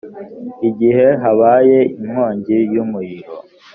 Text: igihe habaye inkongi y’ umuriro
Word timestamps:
igihe 0.69 1.07
habaye 1.23 1.79
inkongi 2.01 2.57
y’ 2.73 2.75
umuriro 2.83 3.33